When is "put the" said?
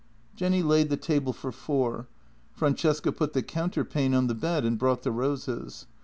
3.11-3.43